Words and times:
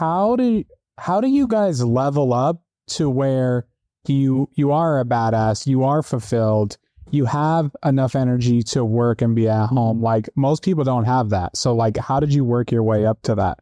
how 0.00 0.34
do 0.34 0.64
how 0.96 1.20
do 1.20 1.28
you 1.28 1.46
guys 1.46 1.84
level 1.84 2.32
up 2.32 2.62
to 2.86 3.10
where 3.10 3.66
you 4.06 4.48
you 4.54 4.72
are 4.72 4.98
a 4.98 5.04
badass, 5.04 5.66
you 5.66 5.84
are 5.84 6.02
fulfilled, 6.02 6.78
you 7.10 7.26
have 7.26 7.76
enough 7.84 8.16
energy 8.16 8.62
to 8.62 8.82
work 8.82 9.20
and 9.20 9.36
be 9.36 9.46
at 9.46 9.66
home. 9.66 10.00
Like 10.00 10.30
most 10.36 10.62
people 10.62 10.84
don't 10.84 11.04
have 11.04 11.30
that. 11.30 11.54
So 11.54 11.74
like 11.74 11.98
how 11.98 12.18
did 12.18 12.32
you 12.32 12.44
work 12.44 12.72
your 12.72 12.82
way 12.82 13.04
up 13.04 13.20
to 13.22 13.34
that? 13.34 13.58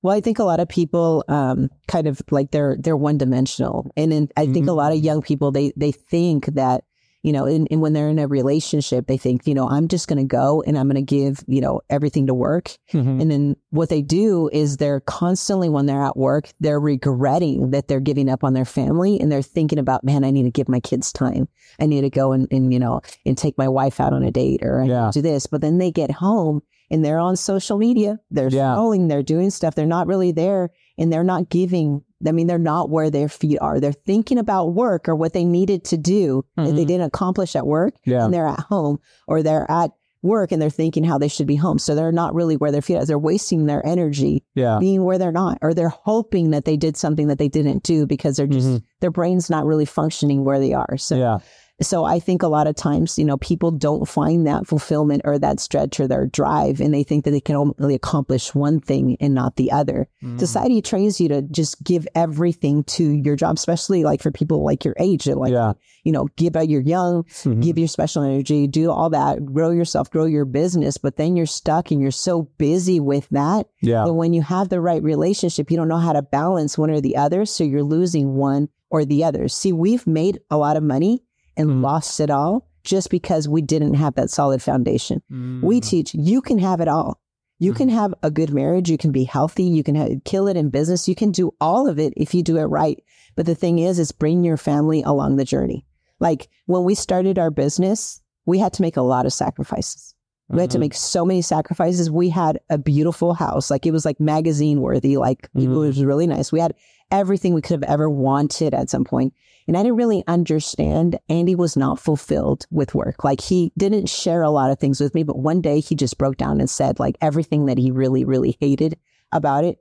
Well, 0.00 0.16
I 0.16 0.20
think 0.20 0.38
a 0.38 0.44
lot 0.44 0.60
of 0.60 0.68
people 0.68 1.22
um, 1.28 1.68
kind 1.86 2.06
of 2.06 2.22
like 2.30 2.50
they're 2.50 2.76
they're 2.80 2.96
one 2.96 3.18
dimensional, 3.18 3.90
and 3.96 4.12
in, 4.12 4.28
I 4.36 4.46
think 4.46 4.58
mm-hmm. 4.58 4.68
a 4.68 4.74
lot 4.74 4.92
of 4.92 4.98
young 4.98 5.20
people 5.20 5.50
they 5.50 5.72
they 5.76 5.92
think 5.92 6.46
that 6.54 6.84
you 7.22 7.32
know, 7.32 7.46
and, 7.46 7.66
and 7.70 7.80
when 7.80 7.92
they're 7.92 8.08
in 8.08 8.18
a 8.18 8.28
relationship, 8.28 9.06
they 9.06 9.16
think, 9.16 9.46
you 9.46 9.54
know, 9.54 9.68
I'm 9.68 9.88
just 9.88 10.06
going 10.06 10.18
to 10.18 10.24
go 10.24 10.62
and 10.66 10.78
I'm 10.78 10.88
going 10.88 10.94
to 10.94 11.02
give, 11.02 11.42
you 11.48 11.60
know, 11.60 11.80
everything 11.90 12.28
to 12.28 12.34
work. 12.34 12.76
Mm-hmm. 12.92 13.20
And 13.20 13.30
then 13.30 13.56
what 13.70 13.88
they 13.88 14.02
do 14.02 14.48
is 14.52 14.76
they're 14.76 15.00
constantly, 15.00 15.68
when 15.68 15.86
they're 15.86 16.04
at 16.04 16.16
work, 16.16 16.50
they're 16.60 16.80
regretting 16.80 17.72
that 17.72 17.88
they're 17.88 18.00
giving 18.00 18.28
up 18.28 18.44
on 18.44 18.54
their 18.54 18.64
family 18.64 19.18
and 19.18 19.32
they're 19.32 19.42
thinking 19.42 19.78
about, 19.78 20.04
man, 20.04 20.22
I 20.22 20.30
need 20.30 20.44
to 20.44 20.50
give 20.50 20.68
my 20.68 20.80
kids 20.80 21.12
time. 21.12 21.48
I 21.80 21.86
need 21.86 22.02
to 22.02 22.10
go 22.10 22.32
and, 22.32 22.46
and 22.52 22.72
you 22.72 22.78
know, 22.78 23.00
and 23.26 23.36
take 23.36 23.58
my 23.58 23.68
wife 23.68 23.98
out 24.00 24.12
on 24.12 24.22
a 24.22 24.30
date 24.30 24.62
or 24.62 24.84
yeah. 24.84 25.10
do 25.12 25.20
this. 25.20 25.46
But 25.46 25.60
then 25.60 25.78
they 25.78 25.90
get 25.90 26.12
home 26.12 26.62
and 26.90 27.04
they're 27.04 27.18
on 27.18 27.36
social 27.36 27.78
media. 27.78 28.20
They're 28.30 28.48
yeah. 28.48 28.74
scrolling, 28.74 29.08
they're 29.08 29.22
doing 29.24 29.50
stuff. 29.50 29.74
They're 29.74 29.86
not 29.86 30.06
really 30.06 30.32
there 30.32 30.70
and 30.96 31.12
they're 31.12 31.24
not 31.24 31.48
giving 31.48 32.02
I 32.26 32.32
mean, 32.32 32.46
they're 32.46 32.58
not 32.58 32.90
where 32.90 33.10
their 33.10 33.28
feet 33.28 33.58
are. 33.60 33.78
They're 33.78 33.92
thinking 33.92 34.38
about 34.38 34.74
work 34.74 35.08
or 35.08 35.14
what 35.14 35.32
they 35.32 35.44
needed 35.44 35.84
to 35.84 35.96
do 35.96 36.44
mm-hmm. 36.56 36.64
that 36.64 36.72
they 36.72 36.82
mm-hmm. 36.82 36.88
didn't 36.88 37.06
accomplish 37.06 37.54
at 37.54 37.66
work. 37.66 37.94
Yeah. 38.04 38.24
And 38.24 38.34
they're 38.34 38.48
at 38.48 38.60
home 38.60 38.98
or 39.26 39.42
they're 39.42 39.70
at 39.70 39.92
work 40.22 40.50
and 40.50 40.60
they're 40.60 40.68
thinking 40.68 41.04
how 41.04 41.18
they 41.18 41.28
should 41.28 41.46
be 41.46 41.54
home. 41.54 41.78
So 41.78 41.94
they're 41.94 42.10
not 42.10 42.34
really 42.34 42.56
where 42.56 42.72
their 42.72 42.82
feet 42.82 42.96
are. 42.96 43.06
They're 43.06 43.18
wasting 43.18 43.66
their 43.66 43.86
energy 43.86 44.44
yeah. 44.54 44.78
being 44.80 45.04
where 45.04 45.16
they're 45.16 45.30
not, 45.30 45.58
or 45.62 45.74
they're 45.74 45.88
hoping 45.88 46.50
that 46.50 46.64
they 46.64 46.76
did 46.76 46.96
something 46.96 47.28
that 47.28 47.38
they 47.38 47.48
didn't 47.48 47.84
do 47.84 48.04
because 48.04 48.36
they're 48.36 48.48
just, 48.48 48.66
mm-hmm. 48.66 48.84
their 49.00 49.12
brain's 49.12 49.48
not 49.48 49.64
really 49.64 49.84
functioning 49.84 50.44
where 50.44 50.58
they 50.58 50.72
are. 50.72 50.96
So 50.96 51.16
yeah. 51.16 51.38
So 51.80 52.04
I 52.04 52.18
think 52.18 52.42
a 52.42 52.48
lot 52.48 52.66
of 52.66 52.74
times, 52.74 53.18
you 53.18 53.24
know, 53.24 53.36
people 53.36 53.70
don't 53.70 54.08
find 54.08 54.46
that 54.46 54.66
fulfillment 54.66 55.22
or 55.24 55.38
that 55.38 55.60
stretch 55.60 56.00
or 56.00 56.08
their 56.08 56.26
drive, 56.26 56.80
and 56.80 56.92
they 56.92 57.04
think 57.04 57.24
that 57.24 57.30
they 57.30 57.40
can 57.40 57.56
only 57.56 57.94
accomplish 57.94 58.54
one 58.54 58.80
thing 58.80 59.16
and 59.20 59.32
not 59.32 59.56
the 59.56 59.70
other. 59.70 60.08
Mm. 60.22 60.40
Society 60.40 60.82
trains 60.82 61.20
you 61.20 61.28
to 61.28 61.42
just 61.42 61.82
give 61.84 62.08
everything 62.14 62.82
to 62.84 63.04
your 63.04 63.36
job, 63.36 63.56
especially 63.56 64.02
like 64.02 64.20
for 64.20 64.32
people 64.32 64.64
like 64.64 64.84
your 64.84 64.96
age, 64.98 65.24
that 65.24 65.38
like, 65.38 65.52
yeah. 65.52 65.74
you 66.02 66.10
know, 66.10 66.28
give 66.36 66.56
out 66.56 66.68
your 66.68 66.80
young, 66.80 67.22
mm-hmm. 67.24 67.60
give 67.60 67.78
your 67.78 67.88
special 67.88 68.24
energy, 68.24 68.66
do 68.66 68.90
all 68.90 69.10
that, 69.10 69.44
grow 69.44 69.70
yourself, 69.70 70.10
grow 70.10 70.24
your 70.24 70.44
business, 70.44 70.98
but 70.98 71.16
then 71.16 71.36
you're 71.36 71.46
stuck 71.46 71.92
and 71.92 72.00
you're 72.00 72.10
so 72.10 72.42
busy 72.58 72.98
with 72.98 73.28
that. 73.30 73.68
Yeah. 73.80 74.04
But 74.04 74.14
when 74.14 74.32
you 74.32 74.42
have 74.42 74.68
the 74.68 74.80
right 74.80 75.02
relationship, 75.02 75.70
you 75.70 75.76
don't 75.76 75.88
know 75.88 75.98
how 75.98 76.12
to 76.12 76.22
balance 76.22 76.76
one 76.76 76.90
or 76.90 77.00
the 77.00 77.16
other. 77.16 77.44
So 77.46 77.62
you're 77.62 77.84
losing 77.84 78.34
one 78.34 78.68
or 78.90 79.04
the 79.04 79.22
other. 79.22 79.48
See, 79.48 79.72
we've 79.72 80.06
made 80.06 80.40
a 80.50 80.56
lot 80.56 80.76
of 80.76 80.82
money 80.82 81.22
and 81.58 81.68
mm. 81.68 81.82
lost 81.82 82.20
it 82.20 82.30
all 82.30 82.66
just 82.84 83.10
because 83.10 83.48
we 83.48 83.60
didn't 83.60 83.94
have 83.94 84.14
that 84.14 84.30
solid 84.30 84.62
foundation. 84.62 85.22
Mm. 85.30 85.62
We 85.62 85.80
teach 85.80 86.14
you 86.14 86.40
can 86.40 86.58
have 86.58 86.80
it 86.80 86.88
all. 86.88 87.20
You 87.58 87.74
mm. 87.74 87.76
can 87.76 87.88
have 87.90 88.14
a 88.22 88.30
good 88.30 88.54
marriage. 88.54 88.88
You 88.88 88.96
can 88.96 89.12
be 89.12 89.24
healthy. 89.24 89.64
You 89.64 89.82
can 89.82 89.94
have, 89.96 90.24
kill 90.24 90.48
it 90.48 90.56
in 90.56 90.70
business. 90.70 91.08
You 91.08 91.14
can 91.14 91.32
do 91.32 91.52
all 91.60 91.88
of 91.88 91.98
it 91.98 92.14
if 92.16 92.32
you 92.34 92.42
do 92.42 92.56
it 92.56 92.64
right. 92.64 93.02
But 93.36 93.46
the 93.46 93.54
thing 93.54 93.78
is, 93.78 93.98
is 93.98 94.12
bring 94.12 94.44
your 94.44 94.56
family 94.56 95.02
along 95.02 95.36
the 95.36 95.44
journey. 95.44 95.84
Like 96.20 96.48
when 96.66 96.84
we 96.84 96.94
started 96.94 97.38
our 97.38 97.50
business, 97.50 98.22
we 98.46 98.58
had 98.58 98.72
to 98.74 98.82
make 98.82 98.96
a 98.96 99.02
lot 99.02 99.26
of 99.26 99.32
sacrifices. 99.32 100.14
We 100.48 100.54
mm-hmm. 100.54 100.60
had 100.60 100.70
to 100.70 100.76
mm-hmm. 100.76 100.80
make 100.80 100.94
so 100.94 101.26
many 101.26 101.42
sacrifices. 101.42 102.10
We 102.10 102.30
had 102.30 102.58
a 102.70 102.78
beautiful 102.78 103.34
house. 103.34 103.70
Like 103.70 103.84
it 103.84 103.92
was 103.92 104.04
like 104.04 104.18
magazine 104.18 104.80
worthy. 104.80 105.16
Like 105.16 105.42
mm-hmm. 105.54 105.70
it 105.72 105.76
was 105.76 106.02
really 106.02 106.26
nice. 106.26 106.50
We 106.50 106.60
had 106.60 106.74
everything 107.10 107.54
we 107.54 107.62
could 107.62 107.74
have 107.82 107.90
ever 107.90 108.08
wanted 108.08 108.74
at 108.74 108.90
some 108.90 109.04
point. 109.04 109.34
And 109.66 109.76
I 109.76 109.82
didn't 109.82 109.96
really 109.96 110.24
understand. 110.26 111.18
Andy 111.28 111.54
was 111.54 111.76
not 111.76 112.00
fulfilled 112.00 112.66
with 112.70 112.94
work. 112.94 113.22
Like 113.22 113.40
he 113.40 113.70
didn't 113.76 114.08
share 114.08 114.42
a 114.42 114.50
lot 114.50 114.70
of 114.70 114.78
things 114.78 115.00
with 115.00 115.14
me, 115.14 115.22
but 115.22 115.38
one 115.38 115.60
day 115.60 115.80
he 115.80 115.94
just 115.94 116.16
broke 116.16 116.38
down 116.38 116.58
and 116.58 116.70
said 116.70 116.98
like 116.98 117.16
everything 117.20 117.66
that 117.66 117.76
he 117.76 117.90
really, 117.90 118.24
really 118.24 118.56
hated 118.60 118.98
about 119.30 119.64
it. 119.64 119.78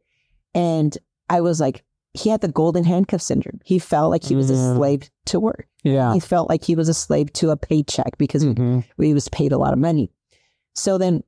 And 0.54 0.98
I 1.30 1.42
was 1.42 1.60
like, 1.62 1.84
he 2.14 2.30
had 2.30 2.42
the 2.42 2.48
golden 2.48 2.84
handcuff 2.84 3.22
syndrome. 3.22 3.60
He 3.64 3.80
felt 3.80 4.12
like 4.12 4.24
he 4.24 4.36
was 4.36 4.52
mm. 4.52 4.56
a 4.56 4.76
slave 4.76 5.10
to 5.28 5.40
work. 5.40 5.68
Yeah. 5.84 6.14
He 6.14 6.20
felt 6.20 6.50
like 6.50 6.64
he 6.64 6.76
was 6.76 6.90
a 6.90 6.94
slave 6.94 7.32
to 7.34 7.52
a 7.52 7.58
paycheck 7.58 8.18
because 8.18 8.44
mm-hmm. 8.44 8.80
he 9.02 9.14
was 9.14 9.30
paid 9.30 9.52
a 9.52 9.58
lot 9.58 9.74
of 9.74 9.80
money. 9.80 10.12
So 10.74 10.98
then 10.98 11.24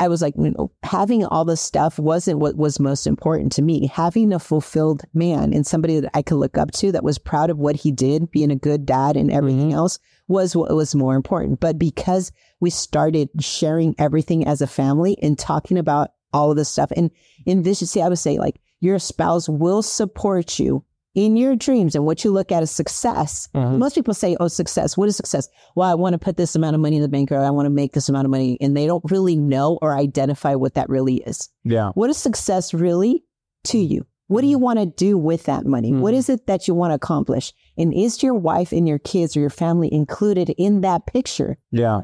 I 0.00 0.08
was 0.08 0.20
like, 0.20 0.34
you 0.36 0.50
know, 0.50 0.72
having 0.82 1.24
all 1.24 1.44
this 1.44 1.60
stuff 1.60 1.98
wasn't 1.98 2.40
what 2.40 2.56
was 2.56 2.80
most 2.80 3.06
important 3.06 3.52
to 3.52 3.62
me. 3.62 3.86
Having 3.86 4.32
a 4.32 4.40
fulfilled 4.40 5.02
man 5.14 5.52
and 5.54 5.64
somebody 5.64 6.00
that 6.00 6.10
I 6.14 6.22
could 6.22 6.36
look 6.36 6.58
up 6.58 6.72
to 6.72 6.90
that 6.92 7.04
was 7.04 7.16
proud 7.16 7.48
of 7.48 7.58
what 7.58 7.76
he 7.76 7.92
did, 7.92 8.30
being 8.32 8.50
a 8.50 8.56
good 8.56 8.86
dad 8.86 9.16
and 9.16 9.30
everything 9.30 9.68
mm-hmm. 9.68 9.76
else 9.76 10.00
was 10.26 10.56
what 10.56 10.74
was 10.74 10.96
more 10.96 11.14
important. 11.14 11.60
But 11.60 11.78
because 11.78 12.32
we 12.60 12.70
started 12.70 13.28
sharing 13.38 13.94
everything 13.98 14.46
as 14.46 14.60
a 14.60 14.66
family 14.66 15.16
and 15.22 15.38
talking 15.38 15.78
about 15.78 16.10
all 16.32 16.50
of 16.50 16.56
this 16.56 16.68
stuff 16.68 16.90
and 16.96 17.12
in 17.46 17.62
this, 17.62 17.78
see, 17.78 18.02
I 18.02 18.08
would 18.08 18.18
say 18.18 18.38
like 18.38 18.60
your 18.80 18.98
spouse 18.98 19.48
will 19.48 19.82
support 19.82 20.58
you 20.58 20.84
in 21.14 21.36
your 21.36 21.56
dreams 21.56 21.94
and 21.94 22.04
what 22.04 22.24
you 22.24 22.30
look 22.30 22.50
at 22.50 22.62
as 22.62 22.70
success. 22.70 23.48
Mm-hmm. 23.54 23.78
Most 23.78 23.94
people 23.94 24.14
say, 24.14 24.36
Oh, 24.40 24.48
success. 24.48 24.96
What 24.96 25.08
is 25.08 25.16
success? 25.16 25.48
Well, 25.74 25.88
I 25.88 25.94
want 25.94 26.14
to 26.14 26.18
put 26.18 26.36
this 26.36 26.54
amount 26.54 26.74
of 26.74 26.80
money 26.80 26.96
in 26.96 27.02
the 27.02 27.08
bank 27.08 27.30
or 27.30 27.38
I 27.38 27.50
want 27.50 27.66
to 27.66 27.70
make 27.70 27.92
this 27.92 28.08
amount 28.08 28.24
of 28.24 28.30
money. 28.30 28.58
And 28.60 28.76
they 28.76 28.86
don't 28.86 29.04
really 29.10 29.36
know 29.36 29.78
or 29.80 29.96
identify 29.96 30.54
what 30.54 30.74
that 30.74 30.88
really 30.88 31.16
is. 31.16 31.48
Yeah. 31.64 31.90
What 31.94 32.10
is 32.10 32.16
success 32.16 32.74
really 32.74 33.24
to 33.64 33.78
you? 33.78 34.06
What 34.26 34.40
do 34.40 34.46
you 34.46 34.58
want 34.58 34.78
to 34.78 34.86
do 34.86 35.18
with 35.18 35.44
that 35.44 35.66
money? 35.66 35.92
Mm-hmm. 35.92 36.00
What 36.00 36.14
is 36.14 36.28
it 36.28 36.46
that 36.46 36.66
you 36.66 36.74
want 36.74 36.90
to 36.90 36.94
accomplish? 36.94 37.52
And 37.76 37.92
is 37.92 38.22
your 38.22 38.34
wife 38.34 38.72
and 38.72 38.88
your 38.88 38.98
kids 38.98 39.36
or 39.36 39.40
your 39.40 39.50
family 39.50 39.92
included 39.92 40.50
in 40.56 40.80
that 40.80 41.06
picture? 41.06 41.58
Yeah 41.70 42.02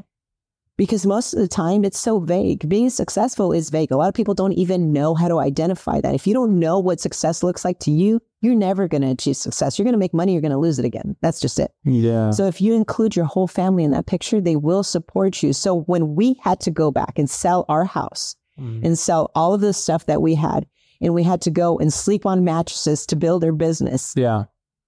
because 0.81 1.05
most 1.05 1.33
of 1.33 1.39
the 1.39 1.47
time 1.47 1.85
it's 1.85 1.99
so 1.99 2.17
vague. 2.17 2.67
Being 2.67 2.89
successful 2.89 3.53
is 3.53 3.69
vague. 3.69 3.91
A 3.91 3.97
lot 3.97 4.07
of 4.07 4.15
people 4.15 4.33
don't 4.33 4.53
even 4.53 4.91
know 4.91 5.13
how 5.13 5.27
to 5.27 5.37
identify 5.37 6.01
that. 6.01 6.15
If 6.15 6.25
you 6.25 6.33
don't 6.33 6.57
know 6.57 6.79
what 6.79 6.99
success 6.99 7.43
looks 7.43 7.63
like 7.63 7.77
to 7.81 7.91
you, 7.91 8.19
you're 8.41 8.55
never 8.55 8.87
going 8.87 9.03
to 9.03 9.11
achieve 9.11 9.37
success. 9.37 9.77
You're 9.77 9.83
going 9.83 9.93
to 9.93 9.99
make 9.99 10.11
money, 10.11 10.31
you're 10.31 10.41
going 10.41 10.51
to 10.53 10.57
lose 10.57 10.79
it 10.79 10.85
again. 10.85 11.15
That's 11.21 11.39
just 11.39 11.59
it. 11.59 11.71
Yeah. 11.83 12.31
So 12.31 12.47
if 12.47 12.61
you 12.61 12.73
include 12.73 13.15
your 13.15 13.25
whole 13.25 13.45
family 13.45 13.83
in 13.83 13.91
that 13.91 14.07
picture, 14.07 14.41
they 14.41 14.55
will 14.55 14.81
support 14.81 15.43
you. 15.43 15.53
So 15.53 15.81
when 15.81 16.15
we 16.15 16.39
had 16.41 16.59
to 16.61 16.71
go 16.71 16.89
back 16.89 17.19
and 17.19 17.29
sell 17.29 17.63
our 17.69 17.85
house 17.85 18.35
mm. 18.59 18.83
and 18.83 18.97
sell 18.97 19.29
all 19.35 19.53
of 19.53 19.61
the 19.61 19.73
stuff 19.73 20.07
that 20.07 20.23
we 20.23 20.33
had, 20.33 20.65
and 20.99 21.13
we 21.13 21.21
had 21.21 21.41
to 21.41 21.51
go 21.51 21.77
and 21.77 21.93
sleep 21.93 22.25
on 22.25 22.43
mattresses 22.43 23.05
to 23.05 23.15
build 23.15 23.43
our 23.43 23.51
business. 23.51 24.13
Yeah. 24.15 24.45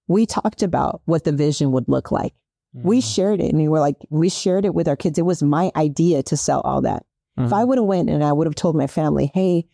We 0.08 0.26
talked 0.26 0.64
about 0.64 1.02
what 1.04 1.22
the 1.22 1.30
vision 1.30 1.70
would 1.70 1.88
look 1.88 2.10
like. 2.10 2.34
Mm-hmm. 2.76 2.88
We 2.88 3.00
shared 3.00 3.40
it 3.40 3.50
and 3.50 3.58
we 3.58 3.68
were 3.68 3.80
like, 3.80 3.96
we 4.10 4.28
shared 4.28 4.64
it 4.64 4.74
with 4.74 4.88
our 4.88 4.96
kids. 4.96 5.18
It 5.18 5.26
was 5.26 5.42
my 5.42 5.70
idea 5.76 6.22
to 6.24 6.36
sell 6.36 6.60
all 6.62 6.82
that. 6.82 7.04
Mm-hmm. 7.38 7.46
If 7.46 7.52
I 7.52 7.60
mm-hmm. 7.60 7.68
would 7.68 7.78
have 7.78 7.86
went 7.86 8.10
and 8.10 8.24
I 8.24 8.32
would 8.32 8.46
have 8.46 8.54
told 8.54 8.76
my 8.76 8.86
family, 8.86 9.30
hey, 9.32 9.66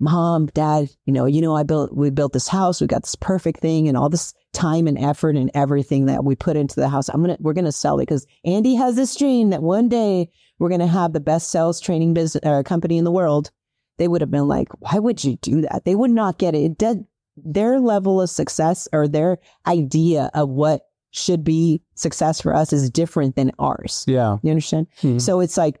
mom, 0.00 0.46
dad, 0.46 0.90
you 1.06 1.12
know, 1.12 1.26
you 1.26 1.40
know, 1.40 1.56
I 1.56 1.62
built, 1.62 1.94
we 1.94 2.10
built 2.10 2.32
this 2.32 2.48
house. 2.48 2.80
We 2.80 2.88
got 2.88 3.02
this 3.02 3.14
perfect 3.14 3.60
thing 3.60 3.88
and 3.88 3.96
all 3.96 4.08
this 4.08 4.34
time 4.52 4.86
and 4.86 4.98
effort 4.98 5.36
and 5.36 5.50
everything 5.54 6.06
that 6.06 6.24
we 6.24 6.34
put 6.34 6.56
into 6.56 6.80
the 6.80 6.88
house. 6.88 7.08
I'm 7.08 7.22
going 7.22 7.36
to, 7.36 7.42
we're 7.42 7.52
going 7.52 7.66
to 7.66 7.72
sell 7.72 7.98
it 7.98 8.02
because 8.02 8.26
Andy 8.44 8.74
has 8.74 8.96
this 8.96 9.14
dream 9.16 9.50
that 9.50 9.62
one 9.62 9.88
day 9.88 10.28
we're 10.58 10.68
going 10.68 10.80
to 10.80 10.86
have 10.86 11.12
the 11.12 11.20
best 11.20 11.50
sales 11.50 11.80
training 11.80 12.14
business 12.14 12.44
uh, 12.44 12.62
company 12.64 12.98
in 12.98 13.04
the 13.04 13.12
world. 13.12 13.50
They 13.98 14.08
would 14.08 14.20
have 14.20 14.30
been 14.30 14.48
like, 14.48 14.68
why 14.80 14.98
would 14.98 15.22
you 15.22 15.36
do 15.36 15.60
that? 15.62 15.84
They 15.84 15.94
would 15.94 16.10
not 16.10 16.38
get 16.38 16.54
it. 16.54 16.62
It 16.64 16.78
did 16.78 17.04
their 17.36 17.78
level 17.78 18.20
of 18.20 18.28
success 18.28 18.88
or 18.92 19.06
their 19.06 19.38
idea 19.66 20.30
of 20.34 20.48
what 20.48 20.82
should 21.12 21.44
be 21.44 21.80
success 21.94 22.40
for 22.40 22.54
us 22.54 22.72
is 22.72 22.90
different 22.90 23.36
than 23.36 23.52
ours. 23.58 24.04
Yeah. 24.08 24.38
You 24.42 24.50
understand? 24.50 24.88
Mm-hmm. 25.02 25.18
So 25.18 25.40
it's 25.40 25.56
like 25.56 25.78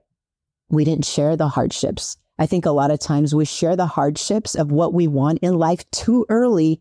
we 0.68 0.84
didn't 0.84 1.06
share 1.06 1.36
the 1.36 1.48
hardships. 1.48 2.16
I 2.38 2.46
think 2.46 2.66
a 2.66 2.70
lot 2.70 2.90
of 2.90 3.00
times 3.00 3.34
we 3.34 3.44
share 3.44 3.74
the 3.74 3.86
hardships 3.86 4.54
of 4.54 4.70
what 4.70 4.94
we 4.94 5.08
want 5.08 5.40
in 5.40 5.54
life 5.54 5.90
too 5.90 6.26
early 6.28 6.80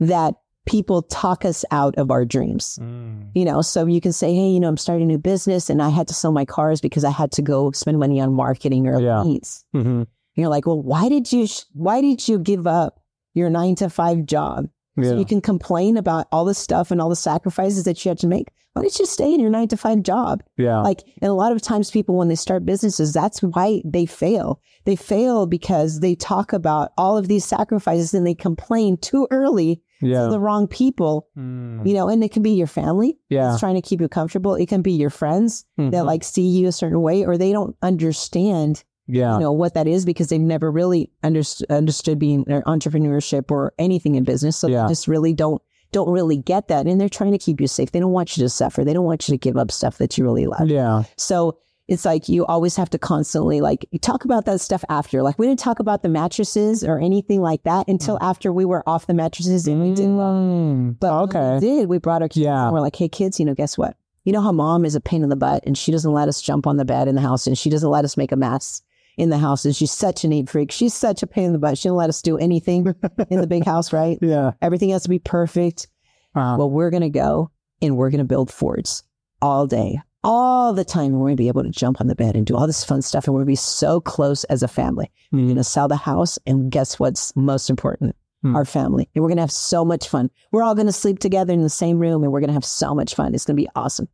that 0.00 0.34
people 0.66 1.02
talk 1.02 1.44
us 1.44 1.64
out 1.70 1.96
of 1.96 2.10
our 2.10 2.24
dreams. 2.24 2.78
Mm. 2.80 3.30
You 3.34 3.44
know, 3.44 3.60
so 3.60 3.86
you 3.86 4.00
can 4.00 4.12
say, 4.12 4.34
hey, 4.34 4.48
you 4.48 4.60
know, 4.60 4.68
I'm 4.68 4.76
starting 4.76 5.04
a 5.04 5.06
new 5.06 5.18
business 5.18 5.68
and 5.68 5.82
I 5.82 5.90
had 5.90 6.08
to 6.08 6.14
sell 6.14 6.32
my 6.32 6.44
cars 6.44 6.80
because 6.80 7.04
I 7.04 7.10
had 7.10 7.32
to 7.32 7.42
go 7.42 7.70
spend 7.72 7.98
money 7.98 8.20
on 8.20 8.32
marketing 8.32 8.86
or 8.86 9.00
yeah. 9.00 9.22
leads. 9.22 9.64
Mm-hmm. 9.74 10.04
You're 10.36 10.48
like, 10.48 10.66
well, 10.66 10.80
why 10.80 11.08
did 11.08 11.32
you, 11.32 11.46
why 11.72 12.00
did 12.00 12.26
you 12.26 12.38
give 12.38 12.66
up 12.66 13.00
your 13.34 13.50
nine 13.50 13.74
to 13.76 13.90
five 13.90 14.26
job 14.26 14.68
yeah. 14.96 15.10
So 15.10 15.18
you 15.18 15.24
can 15.24 15.40
complain 15.40 15.96
about 15.96 16.26
all 16.30 16.44
the 16.44 16.54
stuff 16.54 16.90
and 16.90 17.00
all 17.00 17.08
the 17.08 17.16
sacrifices 17.16 17.84
that 17.84 18.04
you 18.04 18.10
had 18.10 18.18
to 18.18 18.26
make. 18.26 18.48
Why 18.74 18.82
don't 18.82 18.98
you 18.98 19.06
stay 19.06 19.32
in 19.32 19.40
your 19.40 19.50
nine 19.50 19.68
to 19.68 19.76
five 19.76 20.02
job? 20.02 20.42
Yeah. 20.56 20.80
Like, 20.80 21.02
and 21.22 21.30
a 21.30 21.34
lot 21.34 21.52
of 21.52 21.62
times 21.62 21.90
people, 21.90 22.16
when 22.16 22.28
they 22.28 22.34
start 22.34 22.66
businesses, 22.66 23.12
that's 23.12 23.40
why 23.40 23.82
they 23.84 24.04
fail. 24.04 24.60
They 24.84 24.96
fail 24.96 25.46
because 25.46 26.00
they 26.00 26.16
talk 26.16 26.52
about 26.52 26.92
all 26.98 27.16
of 27.16 27.28
these 27.28 27.44
sacrifices 27.44 28.14
and 28.14 28.26
they 28.26 28.34
complain 28.34 28.96
too 28.96 29.28
early 29.30 29.80
yeah. 30.00 30.24
to 30.24 30.30
the 30.30 30.40
wrong 30.40 30.66
people, 30.66 31.28
mm. 31.38 31.86
you 31.86 31.94
know, 31.94 32.08
and 32.08 32.22
it 32.24 32.32
can 32.32 32.42
be 32.42 32.50
your 32.50 32.66
family. 32.66 33.16
Yeah. 33.28 33.56
trying 33.60 33.76
to 33.76 33.82
keep 33.82 34.00
you 34.00 34.08
comfortable. 34.08 34.56
It 34.56 34.68
can 34.68 34.82
be 34.82 34.92
your 34.92 35.10
friends 35.10 35.64
mm-hmm. 35.78 35.90
that 35.90 36.04
like 36.04 36.24
see 36.24 36.46
you 36.46 36.66
a 36.66 36.72
certain 36.72 37.00
way 37.00 37.24
or 37.24 37.38
they 37.38 37.52
don't 37.52 37.76
understand 37.80 38.82
Yeah. 39.06 39.34
you 39.34 39.40
know 39.40 39.52
what 39.52 39.74
that 39.74 39.86
is 39.86 40.04
because 40.06 40.28
they've 40.28 40.40
never 40.40 40.70
really 40.70 41.10
underst- 41.22 41.68
understood 41.68 42.18
being 42.18 42.44
or 42.50 42.62
entrepreneurship 42.62 43.50
or 43.50 43.72
anything 43.78 44.14
in 44.14 44.24
business 44.24 44.56
so 44.56 44.66
Yeah. 44.68 44.82
they 44.84 44.88
just 44.88 45.08
really 45.08 45.32
don't 45.34 45.60
don't 45.92 46.08
really 46.10 46.36
get 46.38 46.68
that 46.68 46.86
and 46.86 47.00
they're 47.00 47.08
trying 47.08 47.32
to 47.32 47.38
keep 47.38 47.60
you 47.60 47.66
safe 47.68 47.92
they 47.92 48.00
don't 48.00 48.12
want 48.12 48.36
you 48.36 48.42
to 48.42 48.48
suffer 48.48 48.82
they 48.84 48.92
don't 48.92 49.04
want 49.04 49.28
you 49.28 49.32
to 49.32 49.38
give 49.38 49.56
up 49.56 49.70
stuff 49.70 49.98
that 49.98 50.16
you 50.18 50.24
really 50.24 50.46
love 50.46 50.68
yeah. 50.68 51.02
so 51.16 51.58
it's 51.86 52.06
like 52.06 52.30
you 52.30 52.46
always 52.46 52.76
have 52.76 52.88
to 52.88 52.98
constantly 52.98 53.60
like 53.60 53.84
talk 54.00 54.24
about 54.24 54.46
that 54.46 54.58
stuff 54.60 54.82
after 54.88 55.22
like 55.22 55.38
we 55.38 55.46
didn't 55.46 55.58
talk 55.60 55.78
about 55.80 56.02
the 56.02 56.08
mattresses 56.08 56.82
or 56.82 56.98
anything 56.98 57.42
like 57.42 57.62
that 57.64 57.86
until 57.88 58.16
after 58.22 58.52
we 58.54 58.64
were 58.64 58.82
off 58.88 59.06
the 59.06 59.12
mattresses 59.14 59.66
and 59.68 59.82
we 59.82 59.94
did 59.94 60.08
well 60.08 60.32
Mm. 60.34 60.98
but 60.98 61.12
okay. 61.24 61.54
we 61.54 61.60
did 61.60 61.88
we 61.90 61.98
brought 61.98 62.22
our 62.22 62.28
kids 62.28 62.44
Yeah. 62.44 62.64
and 62.64 62.72
we're 62.72 62.80
like 62.80 62.96
hey 62.96 63.08
kids 63.08 63.38
you 63.38 63.44
know 63.44 63.54
guess 63.54 63.76
what 63.76 63.96
you 64.24 64.32
know 64.32 64.40
how 64.40 64.50
mom 64.50 64.86
is 64.86 64.94
a 64.94 65.00
pain 65.00 65.22
in 65.22 65.28
the 65.28 65.36
butt 65.36 65.62
and 65.66 65.76
she 65.76 65.92
doesn't 65.92 66.12
let 66.12 66.26
us 66.28 66.40
jump 66.40 66.66
on 66.66 66.78
the 66.78 66.84
bed 66.86 67.06
in 67.06 67.14
the 67.14 67.20
house 67.20 67.46
and 67.46 67.58
she 67.58 67.68
doesn't 67.68 67.90
let 67.90 68.04
us 68.06 68.16
make 68.16 68.32
a 68.32 68.36
mess 68.36 68.80
in 69.16 69.30
the 69.30 69.38
house 69.38 69.64
and 69.64 69.74
she's 69.74 69.92
such 69.92 70.24
a 70.24 70.28
neat 70.28 70.48
freak. 70.48 70.72
She's 70.72 70.94
such 70.94 71.22
a 71.22 71.26
pain 71.26 71.44
in 71.44 71.52
the 71.52 71.58
butt. 71.58 71.78
She 71.78 71.88
don't 71.88 71.96
let 71.96 72.08
us 72.08 72.22
do 72.22 72.36
anything 72.38 72.94
in 73.30 73.40
the 73.40 73.46
big 73.46 73.64
house 73.72 73.92
right? 73.92 74.18
Yeah. 74.20 74.52
everything 74.60 74.90
has 74.90 75.04
to 75.04 75.08
be 75.08 75.18
perfect. 75.18 75.88
Uh, 76.34 76.56
well 76.58 76.70
we're 76.70 76.90
gonna 76.90 77.10
go 77.10 77.50
and 77.80 77.96
we're 77.96 78.10
gonna 78.10 78.24
build 78.24 78.52
forts 78.52 79.02
all 79.40 79.66
day 79.66 79.98
all 80.24 80.72
the 80.72 80.84
time 80.84 81.12
we're 81.12 81.28
gonna 81.28 81.36
be 81.36 81.48
able 81.48 81.62
to 81.62 81.70
jump 81.70 82.00
on 82.00 82.06
the 82.06 82.14
bed 82.14 82.34
and 82.34 82.46
do 82.46 82.56
all 82.56 82.66
this 82.66 82.82
fun 82.84 83.02
stuff 83.02 83.26
and 83.26 83.34
we're 83.34 83.40
gonna 83.40 83.46
be 83.46 83.54
so 83.54 84.00
close 84.00 84.44
as 84.44 84.62
a 84.62 84.68
family. 84.68 85.12
We're 85.30 85.40
mm, 85.40 85.48
gonna 85.48 85.64
sell 85.64 85.86
the 85.86 85.96
house 85.96 86.38
and 86.46 86.70
guess 86.72 86.98
what's 86.98 87.34
most 87.36 87.70
important? 87.70 88.16
Hmm. 88.42 88.54
our 88.54 88.66
family 88.66 89.08
and 89.14 89.22
we're 89.22 89.30
gonna 89.30 89.40
have 89.40 89.50
so 89.50 89.86
much 89.86 90.06
fun. 90.08 90.30
We're 90.52 90.62
all 90.62 90.74
gonna 90.74 90.92
sleep 90.92 91.18
together 91.18 91.54
in 91.54 91.62
the 91.62 91.70
same 91.70 91.98
room 91.98 92.22
and 92.22 92.30
we're 92.30 92.40
gonna 92.40 92.52
have 92.52 92.64
so 92.64 92.94
much 92.94 93.14
fun. 93.14 93.34
It's 93.34 93.46
gonna 93.46 93.56
be 93.56 93.68
awesome 93.74 94.06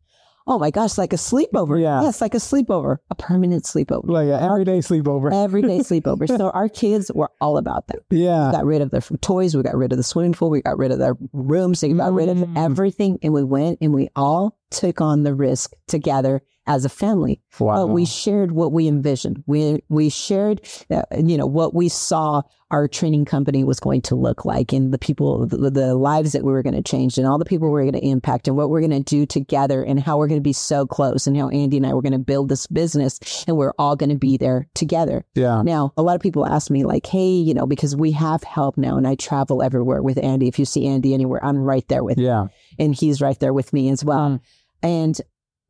oh 0.50 0.58
my 0.58 0.70
gosh 0.70 0.98
like 0.98 1.12
a 1.12 1.16
sleepover 1.16 1.80
Yeah. 1.80 2.02
yes 2.02 2.20
like 2.20 2.34
a 2.34 2.38
sleepover 2.38 2.98
a 3.08 3.14
permanent 3.14 3.64
sleepover 3.64 4.06
like 4.08 4.26
an 4.28 4.40
everyday 4.42 4.80
sleepover. 4.80 5.32
everyday 5.44 5.78
sleepover 5.90 6.26
so 6.28 6.50
our 6.50 6.68
kids 6.68 7.10
were 7.14 7.30
all 7.40 7.56
about 7.56 7.86
that 7.86 8.00
we 8.10 8.24
Yeah. 8.24 8.50
got 8.52 8.64
rid 8.66 8.82
of 8.82 8.90
their 8.90 9.00
toys 9.00 9.56
we 9.56 9.62
got 9.62 9.76
rid 9.76 9.92
of 9.92 9.96
the 9.96 10.02
swimming 10.02 10.32
pool 10.34 10.50
we 10.50 10.60
got 10.60 10.76
rid 10.76 10.90
of 10.92 10.98
their 10.98 11.16
rooms 11.32 11.80
they 11.80 11.92
got 11.92 12.12
rid 12.12 12.28
of 12.28 12.38
Mm. 12.38 12.56
everything 12.58 13.18
and 13.22 13.32
we 13.32 13.44
went 13.44 13.78
and 13.80 13.94
we 13.94 14.08
all 14.16 14.58
took 14.70 15.00
on 15.00 15.22
the 15.22 15.34
risk 15.34 15.72
together 15.86 16.42
as 16.70 16.84
a 16.84 16.88
family 16.88 17.40
Wow. 17.58 17.74
but 17.86 17.92
we 17.92 18.04
shared 18.06 18.52
what 18.52 18.70
we 18.72 18.86
envisioned. 18.86 19.42
We 19.46 19.82
we 19.88 20.08
shared, 20.08 20.60
uh, 20.90 21.02
you 21.18 21.36
know, 21.36 21.46
what 21.46 21.74
we 21.74 21.88
saw 21.88 22.42
our 22.70 22.86
training 22.86 23.24
company 23.24 23.64
was 23.64 23.80
going 23.80 24.02
to 24.02 24.14
look 24.14 24.44
like, 24.44 24.72
and 24.72 24.94
the 24.94 24.98
people, 24.98 25.44
the, 25.46 25.70
the 25.70 25.94
lives 25.96 26.30
that 26.32 26.44
we 26.44 26.52
were 26.52 26.62
going 26.62 26.76
to 26.76 26.82
change, 26.94 27.18
and 27.18 27.26
all 27.26 27.36
the 27.38 27.44
people 27.44 27.66
we 27.66 27.72
were 27.72 27.82
going 27.90 28.00
to 28.00 28.06
impact, 28.06 28.46
and 28.46 28.56
what 28.56 28.70
we're 28.70 28.80
going 28.86 28.92
to 28.92 29.16
do 29.16 29.26
together, 29.26 29.82
and 29.82 29.98
how 29.98 30.16
we're 30.16 30.28
going 30.28 30.38
to 30.40 30.50
be 30.52 30.52
so 30.52 30.86
close, 30.86 31.26
and 31.26 31.36
how 31.36 31.48
Andy 31.48 31.76
and 31.78 31.84
I 31.86 31.92
were 31.94 32.02
going 32.02 32.12
to 32.12 32.18
build 32.32 32.48
this 32.48 32.68
business, 32.68 33.18
and 33.48 33.56
we're 33.56 33.72
all 33.76 33.96
going 33.96 34.10
to 34.10 34.16
be 34.30 34.36
there 34.36 34.68
together. 34.74 35.24
yeah. 35.34 35.62
Now, 35.62 35.92
a 35.96 36.02
lot 36.02 36.14
of 36.14 36.22
people 36.22 36.46
ask 36.46 36.70
me, 36.70 36.84
like, 36.84 37.06
hey, 37.06 37.30
you 37.32 37.52
know, 37.54 37.66
because 37.66 37.96
we 37.96 38.12
have 38.12 38.44
help 38.44 38.78
now, 38.78 38.96
and 38.96 39.08
I 39.08 39.16
travel 39.16 39.60
everywhere 39.64 40.00
with 40.00 40.22
Andy. 40.22 40.46
If 40.46 40.60
you 40.60 40.64
see 40.64 40.86
Andy 40.86 41.12
anywhere, 41.12 41.44
I'm 41.44 41.58
right 41.58 41.86
there 41.88 42.04
with 42.04 42.18
Yeah. 42.18 42.46
and 42.78 42.94
he's 42.94 43.20
right 43.20 43.38
there 43.40 43.52
with 43.52 43.72
me 43.72 43.90
as 43.90 44.04
well. 44.04 44.28
Mm. 44.30 44.40
And 44.84 45.20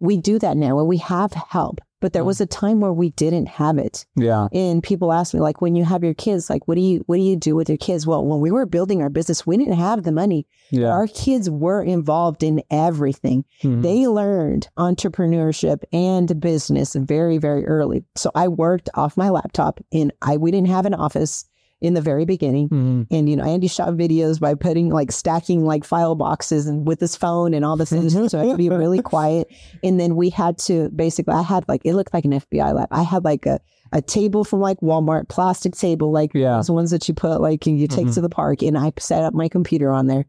we 0.00 0.16
do 0.16 0.38
that 0.38 0.56
now 0.56 0.78
and 0.78 0.88
we 0.88 0.96
have 0.98 1.32
help. 1.32 1.80
But 2.00 2.14
there 2.14 2.22
Mm. 2.22 2.26
was 2.28 2.40
a 2.40 2.46
time 2.46 2.80
where 2.80 2.94
we 2.94 3.10
didn't 3.10 3.46
have 3.46 3.76
it. 3.76 4.06
Yeah. 4.16 4.48
And 4.54 4.82
people 4.82 5.12
ask 5.12 5.34
me, 5.34 5.40
like, 5.40 5.60
when 5.60 5.76
you 5.76 5.84
have 5.84 6.02
your 6.02 6.14
kids, 6.14 6.48
like, 6.48 6.66
what 6.66 6.76
do 6.76 6.80
you 6.80 7.02
what 7.06 7.16
do 7.16 7.22
you 7.22 7.36
do 7.36 7.54
with 7.54 7.68
your 7.68 7.76
kids? 7.76 8.06
Well, 8.06 8.24
when 8.24 8.40
we 8.40 8.50
were 8.50 8.64
building 8.64 9.02
our 9.02 9.10
business, 9.10 9.46
we 9.46 9.58
didn't 9.58 9.74
have 9.74 10.02
the 10.02 10.10
money. 10.12 10.46
Yeah. 10.70 10.88
Our 10.88 11.06
kids 11.06 11.50
were 11.50 11.82
involved 11.82 12.42
in 12.42 12.62
everything. 12.70 13.44
Mhm. 13.62 13.82
They 13.82 14.08
learned 14.08 14.68
entrepreneurship 14.78 15.82
and 15.92 16.40
business 16.40 16.94
very, 16.94 17.36
very 17.36 17.66
early. 17.66 18.04
So 18.16 18.30
I 18.34 18.48
worked 18.48 18.88
off 18.94 19.18
my 19.18 19.28
laptop 19.28 19.80
and 19.92 20.10
I 20.22 20.38
we 20.38 20.50
didn't 20.50 20.68
have 20.68 20.86
an 20.86 20.94
office 20.94 21.44
in 21.80 21.94
the 21.94 22.00
very 22.00 22.24
beginning. 22.24 22.68
Mhm. 22.68 23.06
And 23.10 23.28
you 23.28 23.36
know, 23.36 23.44
Andy 23.44 23.66
shot 23.66 23.90
videos 23.94 24.38
by 24.38 24.54
putting 24.54 24.90
like 24.90 25.10
stacking 25.12 25.64
like 25.64 25.84
file 25.84 26.14
boxes 26.14 26.66
and 26.66 26.86
with 26.86 27.00
his 27.00 27.16
phone 27.16 27.54
and 27.54 27.64
all 27.64 27.76
this 27.76 27.90
things. 27.90 28.12
so 28.30 28.38
I 28.40 28.44
could 28.46 28.58
be 28.58 28.68
really 28.68 29.02
quiet. 29.14 29.48
And 29.82 29.98
then 29.98 30.16
we 30.16 30.30
had 30.30 30.58
to 30.58 30.90
basically 30.90 31.32
I 31.34 31.42
had 31.42 31.64
like 31.68 31.82
it 31.84 31.94
looked 31.94 32.12
like 32.14 32.24
an 32.24 32.32
FBI 32.32 32.74
lab. 32.74 32.88
I 32.90 33.02
had 33.02 33.24
like 33.24 33.46
a 33.46 33.60
a 33.92 34.00
table 34.00 34.44
from 34.44 34.60
like 34.60 34.78
Walmart, 34.80 35.28
plastic 35.28 35.74
table, 35.74 36.12
like 36.12 36.32
Yeah. 36.34 36.56
those 36.56 36.70
ones 36.70 36.90
that 36.92 37.08
you 37.08 37.14
put 37.14 37.40
like 37.40 37.66
and 37.66 37.78
you 37.80 37.88
take 37.88 38.06
Mhm. 38.06 38.14
to 38.14 38.20
the 38.20 38.28
park. 38.28 38.62
And 38.62 38.78
I 38.78 38.92
set 38.98 39.24
up 39.24 39.34
my 39.34 39.48
computer 39.48 39.90
on 39.90 40.06
there. 40.06 40.26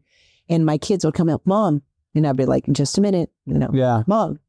And 0.48 0.66
my 0.66 0.78
kids 0.78 1.04
would 1.04 1.14
come 1.14 1.28
up, 1.28 1.42
Mom, 1.44 1.82
and 2.14 2.26
I'd 2.26 2.36
be 2.36 2.44
like, 2.44 2.64
just 2.72 2.98
a 2.98 3.00
minute, 3.00 3.30
you 3.46 3.58
know, 3.58 3.70
Yeah. 3.72 4.02
Mom, 4.08 4.40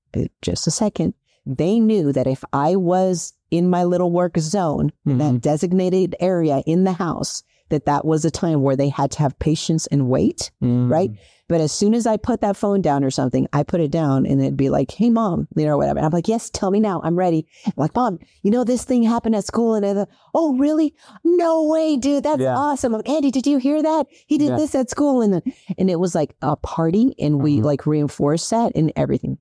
just 0.41 0.65
a 0.67 0.71
second. 0.71 1.13
They 1.45 1.79
knew 1.79 2.11
that 2.13 2.25
if 2.25 2.43
I 2.53 2.75
was 2.75 3.33
in 3.53 3.69
my 3.69 3.83
little 3.83 4.11
work 4.11 4.37
zone, 4.39 4.91
Mhm. 5.07 5.17
that 5.19 5.41
designated 5.41 6.15
area 6.19 6.63
in 6.65 6.83
the 6.83 6.93
house, 6.93 7.43
that 7.69 7.85
that 7.85 8.03
was 8.05 8.25
a 8.25 8.31
time 8.31 8.61
where 8.61 8.75
they 8.75 8.89
had 8.89 9.11
to 9.11 9.19
have 9.19 9.37
patience 9.39 9.87
and 9.87 10.09
wait. 10.09 10.51
Mm. 10.61 10.89
Right. 10.91 11.11
But 11.49 11.59
as 11.61 11.71
soon 11.71 11.93
as 11.93 12.07
I 12.07 12.17
put 12.17 12.41
that 12.41 12.55
phone 12.57 12.81
down 12.81 13.03
or 13.03 13.11
something, 13.11 13.47
I 13.53 13.63
put 13.63 13.81
it 13.81 13.91
down 13.91 14.25
and 14.25 14.41
it'd 14.41 14.57
be 14.57 14.69
like, 14.69 14.91
Hey 14.91 15.09
mom, 15.09 15.47
you 15.55 15.65
know, 15.65 15.77
whatever. 15.77 15.99
And 15.99 16.05
I'm 16.05 16.11
like, 16.11 16.27
yes, 16.27 16.49
tell 16.49 16.71
me 16.71 16.79
now. 16.79 17.01
I'm 17.03 17.15
ready. 17.15 17.45
I'm 17.65 17.73
like, 17.77 17.95
mom, 17.95 18.17
you 18.41 18.49
know, 18.49 18.63
this 18.63 18.83
thing 18.85 19.03
happened 19.03 19.35
at 19.35 19.45
school. 19.45 19.75
And 19.75 19.83
they're, 19.83 20.07
oh, 20.33 20.55
really? 20.57 20.93
No 21.23 21.65
way, 21.67 21.95
dude. 21.97 22.23
That's 22.23 22.41
Yeah. 22.41 22.57
awesome. 22.57 22.91
Like, 22.93 23.07
Andy, 23.09 23.29
did 23.29 23.45
you 23.45 23.57
hear 23.59 23.83
that? 23.83 24.07
He 24.27 24.37
did 24.37 24.49
Yeah. 24.49 24.57
this 24.57 24.73
at 24.73 24.89
school. 24.89 25.21
And 25.21 25.33
then, 25.33 25.41
and 25.77 25.89
it 25.91 25.99
was 25.99 26.15
like 26.15 26.35
a 26.41 26.55
party 26.55 27.13
and 27.19 27.41
we 27.43 27.59
Mhm. 27.59 27.65
like 27.65 27.85
reinforced 27.85 28.49
that 28.49 28.71
and 28.75 28.91
everything. 28.95 29.37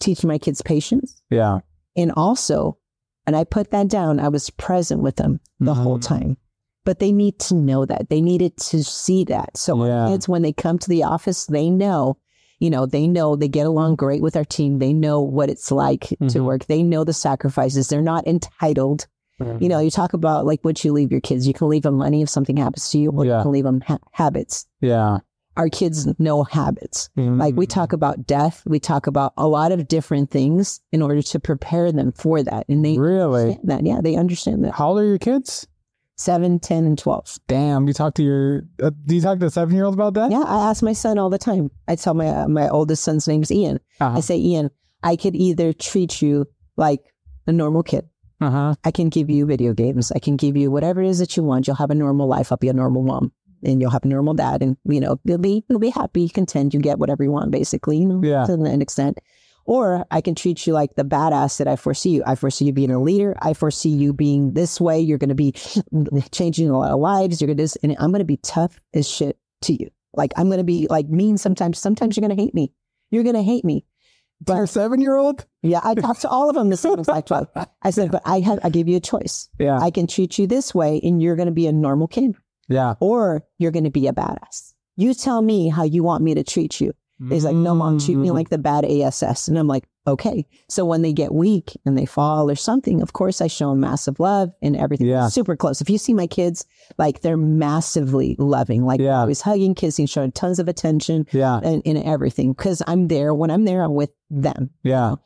Teaching 0.00 0.28
my 0.28 0.38
kids 0.38 0.62
patience. 0.62 1.20
Yeah. 1.30 1.58
And 1.96 2.12
also, 2.12 2.76
and 3.28 3.36
I 3.36 3.44
put 3.44 3.70
that 3.70 3.88
down, 3.88 4.18
I 4.18 4.28
was 4.28 4.50
present 4.50 5.02
with 5.02 5.16
them 5.16 5.38
the 5.60 5.74
whole 5.74 5.98
Mhm. 5.98 6.02
time. 6.02 6.36
But 6.84 6.98
they 6.98 7.12
need 7.12 7.38
to 7.40 7.54
know 7.54 7.84
that. 7.84 8.08
They 8.08 8.20
needed 8.22 8.56
to 8.70 8.82
see 8.82 9.22
that. 9.24 9.56
So 9.56 9.84
Yeah. 9.84 10.04
our 10.04 10.08
kids, 10.08 10.28
when 10.28 10.42
they 10.42 10.52
come 10.52 10.78
to 10.78 10.88
the 10.88 11.04
office, 11.04 11.46
they 11.46 11.68
know, 11.70 12.16
you 12.58 12.70
know, 12.70 12.86
they 12.86 13.06
know 13.06 13.36
they 13.36 13.46
get 13.48 13.66
along 13.66 13.96
great 13.96 14.22
with 14.22 14.34
our 14.36 14.44
team. 14.44 14.78
They 14.78 14.92
know 14.94 15.20
what 15.20 15.50
it's 15.50 15.70
like 15.70 16.08
to 16.08 16.16
Mhm. 16.40 16.44
work. 16.44 16.66
They 16.66 16.82
know 16.82 17.04
the 17.04 17.12
sacrifices. 17.12 17.88
They're 17.88 18.02
not 18.02 18.26
entitled. 18.26 19.06
You 19.60 19.68
know, 19.68 19.78
you 19.78 19.90
talk 19.90 20.14
about 20.14 20.46
like 20.46 20.64
what 20.64 20.84
you 20.84 20.92
leave 20.92 21.12
your 21.12 21.20
kids. 21.20 21.46
You 21.46 21.54
can 21.54 21.68
leave 21.68 21.82
them 21.82 21.94
money 21.96 22.22
if 22.22 22.28
something 22.28 22.56
happens 22.56 22.90
to 22.90 22.98
you, 22.98 23.10
or 23.12 23.24
Yeah. 23.24 23.36
you 23.36 23.42
can 23.44 23.52
leave 23.52 23.62
them 23.64 23.82
ha- 23.86 23.98
habits. 24.10 24.66
Yeah. 24.80 25.18
Our 25.58 25.68
kids 25.68 26.06
know 26.18 26.44
habits. 26.44 27.10
Like 27.16 27.56
we 27.56 27.66
Mhm. 27.66 27.70
talk 27.70 27.92
about 27.92 28.26
death, 28.26 28.62
we 28.64 28.78
talk 28.80 29.06
about 29.08 29.32
a 29.36 29.46
lot 29.48 29.72
of 29.72 29.88
different 29.88 30.30
things 30.30 30.80
in 30.92 31.02
order 31.02 31.20
to 31.20 31.40
prepare 31.40 31.90
them 31.92 32.12
for 32.12 32.42
that. 32.42 32.64
And 32.68 32.84
they 32.84 32.96
Really? 32.96 33.58
that. 33.64 33.84
Yeah, 33.84 34.00
they 34.00 34.14
understand 34.16 34.64
that. 34.64 34.72
How 34.74 34.90
old 34.90 35.00
are 35.00 35.04
your 35.04 35.18
kids? 35.18 35.66
Seven, 36.16 36.58
10, 36.58 36.84
and 36.84 36.96
12. 36.98 37.38
Damn. 37.48 37.86
You 37.86 37.92
talk 37.92 38.14
to 38.14 38.22
your. 38.24 38.62
Uh, 38.82 38.90
do 39.06 39.14
you 39.14 39.20
talk 39.20 39.38
to 39.40 39.50
seven 39.50 39.74
year 39.74 39.84
olds 39.84 39.94
about 39.96 40.14
that? 40.14 40.30
Yeah, 40.32 40.42
I 40.46 40.70
ask 40.70 40.82
my 40.82 40.92
son 40.92 41.16
all 41.18 41.30
the 41.30 41.38
time. 41.38 41.70
I 41.86 41.94
tell 41.96 42.14
my 42.14 42.28
uh, 42.28 42.48
my 42.48 42.68
oldest 42.68 43.04
son's 43.04 43.28
name 43.28 43.42
is 43.42 43.50
Ian. 43.52 43.78
Uh 44.00 44.14
I 44.16 44.20
say, 44.20 44.36
Ian, 44.38 44.70
I 45.02 45.14
could 45.16 45.36
either 45.36 45.72
treat 45.72 46.22
you 46.22 46.46
like 46.76 47.02
a 47.46 47.52
normal 47.52 47.82
kid. 47.82 48.08
huh. 48.40 48.74
I 48.84 48.90
can 48.92 49.08
give 49.10 49.28
you 49.30 49.46
video 49.46 49.72
games. 49.74 50.12
I 50.14 50.18
can 50.20 50.36
give 50.36 50.56
you 50.56 50.70
whatever 50.70 51.02
it 51.02 51.08
is 51.08 51.18
that 51.18 51.36
you 51.36 51.42
want. 51.42 51.66
You'll 51.66 51.76
have 51.76 51.90
a 51.90 51.94
normal 51.94 52.26
life. 52.28 52.50
I'll 52.52 52.58
be 52.58 52.68
a 52.68 52.72
normal 52.72 53.02
mom. 53.02 53.32
And 53.62 53.80
you'll 53.80 53.90
have 53.90 54.04
a 54.04 54.08
normal 54.08 54.34
dad. 54.34 54.62
And, 54.62 54.76
you 54.84 55.00
know, 55.00 55.18
you'll 55.24 55.38
be 55.38 55.64
you'll 55.68 55.78
be 55.78 55.90
happy, 55.90 56.28
content. 56.28 56.74
You 56.74 56.80
get 56.80 56.98
whatever 56.98 57.24
you 57.24 57.30
want, 57.30 57.50
basically, 57.50 57.98
you 57.98 58.06
know, 58.06 58.20
Yeah. 58.22 58.44
to 58.46 58.52
an 58.54 58.80
extent. 58.82 59.18
Or 59.64 60.06
I 60.10 60.22
can 60.22 60.34
treat 60.34 60.66
you 60.66 60.72
like 60.72 60.94
the 60.94 61.04
badass 61.04 61.58
that 61.58 61.68
I 61.68 61.76
foresee 61.76 62.10
you. 62.10 62.22
I 62.26 62.36
foresee 62.36 62.64
you 62.64 62.72
being 62.72 62.90
a 62.90 62.98
leader. 63.02 63.36
I 63.42 63.52
foresee 63.52 63.90
you 63.90 64.14
being 64.14 64.54
this 64.54 64.80
way. 64.80 64.98
You're 64.98 65.18
going 65.18 65.28
to 65.28 65.34
be 65.34 65.52
changing 66.32 66.70
a 66.70 66.78
lot 66.78 66.90
of 66.90 67.00
lives. 67.00 67.40
You're 67.40 67.54
going 67.54 67.66
to, 67.66 67.78
and 67.82 67.94
I'm 67.98 68.10
going 68.10 68.20
to 68.20 68.24
be 68.24 68.38
tough 68.38 68.80
as 68.94 69.06
shit 69.08 69.36
to 69.62 69.74
you. 69.74 69.90
Like 70.14 70.32
I'm 70.36 70.46
going 70.46 70.58
to 70.58 70.64
be 70.64 70.86
like 70.88 71.08
mean 71.08 71.36
sometimes. 71.36 71.78
Sometimes 71.78 72.16
you're 72.16 72.26
going 72.26 72.34
to 72.36 72.42
hate 72.42 72.54
me. 72.54 72.72
You're 73.10 73.24
going 73.24 73.34
to 73.36 73.42
hate 73.42 73.64
me. 73.64 73.84
To 74.46 74.54
your 74.54 74.66
seven 74.68 75.00
year 75.00 75.16
old? 75.16 75.44
Yeah, 75.62 75.80
I 75.82 75.94
talk 75.94 76.20
to 76.20 76.28
all 76.28 76.48
of 76.48 76.54
them 76.54 76.70
the 76.70 76.76
same 76.76 76.98
as 77.00 77.08
like 77.08 77.26
12. 77.26 77.48
I 77.82 77.90
said, 77.90 78.12
but 78.12 78.22
I 78.24 78.38
have, 78.40 78.60
I 78.62 78.70
give 78.70 78.86
you 78.88 78.96
a 78.96 79.00
choice. 79.00 79.48
Yeah. 79.58 79.78
I 79.78 79.90
can 79.90 80.06
treat 80.06 80.38
you 80.38 80.46
this 80.46 80.72
way 80.74 81.00
and 81.02 81.20
you're 81.20 81.34
going 81.36 81.46
to 81.48 81.52
be 81.52 81.66
a 81.66 81.72
normal 81.72 82.06
kid 82.06 82.36
yeah. 82.68 82.94
or 83.00 83.42
you're 83.58 83.70
going 83.72 83.84
to 83.84 83.90
be 83.90 84.06
a 84.06 84.12
badass. 84.12 84.74
You 84.96 85.14
tell 85.14 85.42
me 85.42 85.68
how 85.68 85.82
you 85.84 86.02
want 86.02 86.22
me 86.24 86.34
to 86.34 86.42
treat 86.44 86.80
you. 86.80 86.92
He's 87.28 87.44
like, 87.44 87.56
no, 87.56 87.74
mom, 87.74 87.98
treat 87.98 88.14
me 88.14 88.30
like 88.30 88.48
the 88.48 88.58
bad 88.58 88.84
ASS. 88.84 89.48
And 89.48 89.58
I'm 89.58 89.66
like, 89.66 89.88
okay. 90.06 90.46
So 90.68 90.84
when 90.84 91.02
they 91.02 91.12
get 91.12 91.34
weak 91.34 91.76
and 91.84 91.98
they 91.98 92.06
fall 92.06 92.48
or 92.48 92.54
something, 92.54 93.02
of 93.02 93.12
course, 93.12 93.40
I 93.40 93.48
show 93.48 93.70
them 93.70 93.80
massive 93.80 94.20
love 94.20 94.52
and 94.62 94.76
everything. 94.76 95.08
Yeah. 95.08 95.26
Super 95.26 95.56
close. 95.56 95.80
If 95.80 95.90
you 95.90 95.98
see 95.98 96.14
my 96.14 96.28
kids, 96.28 96.64
like 96.96 97.22
they're 97.22 97.36
massively 97.36 98.36
loving, 98.38 98.84
like 98.84 99.00
Yeah. 99.00 99.18
always 99.20 99.40
hugging, 99.40 99.74
kissing, 99.74 100.06
showing 100.06 100.30
tons 100.30 100.60
of 100.60 100.68
attention 100.68 101.26
Yeah. 101.32 101.58
and, 101.62 101.82
and 101.84 101.98
everything. 101.98 102.54
Cause 102.54 102.82
I'm 102.86 103.08
there. 103.08 103.34
When 103.34 103.50
I'm 103.50 103.64
there, 103.64 103.82
I'm 103.82 103.94
with 103.94 104.10
them. 104.30 104.70
Yeah. 104.84 105.16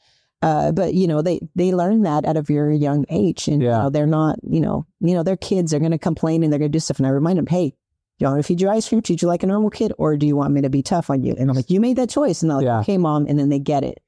Uh, 0.42 0.72
but 0.72 0.94
you 0.94 1.06
know, 1.06 1.22
they, 1.22 1.40
they 1.54 1.72
learn 1.72 2.02
that 2.02 2.24
at 2.24 2.36
a 2.36 2.42
very 2.42 2.76
young 2.76 3.04
age 3.10 3.46
and, 3.48 3.62
Yeah. 3.62 3.76
you 3.76 3.82
know, 3.84 3.90
they're 3.90 4.06
not, 4.06 4.38
you 4.42 4.60
know, 4.60 4.86
you 5.00 5.14
know, 5.14 5.22
they're 5.22 5.36
kids, 5.36 5.70
they're 5.70 5.80
going 5.80 5.92
to 5.92 5.98
complain 5.98 6.42
and 6.42 6.52
they're 6.52 6.58
going 6.58 6.72
to 6.72 6.76
do 6.76 6.80
stuff. 6.80 6.98
And 6.98 7.06
I 7.06 7.10
remind 7.10 7.38
them, 7.38 7.46
Hey, 7.46 7.74
you 8.18 8.26
want 8.26 8.36
me 8.36 8.42
to 8.42 8.46
feed 8.46 8.60
you 8.60 8.68
ice 8.68 8.88
cream, 8.88 9.02
treat 9.02 9.22
you 9.22 9.28
like 9.28 9.42
a 9.42 9.46
normal 9.46 9.70
kid, 9.70 9.92
or 9.98 10.16
do 10.16 10.26
you 10.26 10.36
want 10.36 10.52
me 10.52 10.60
to 10.62 10.68
be 10.70 10.82
tough 10.82 11.10
on 11.10 11.22
you? 11.22 11.34
And 11.38 11.48
I'm 11.48 11.56
like, 11.56 11.70
you 11.70 11.80
made 11.80 11.96
that 11.96 12.10
choice. 12.10 12.42
And 12.42 12.50
they're 12.50 12.58
like, 12.58 12.64
Yeah. 12.64 12.80
okay, 12.80 12.98
mom. 12.98 13.26
And 13.28 13.38
then 13.38 13.48
they 13.48 13.58
get 13.58 13.84
it. 13.84 14.00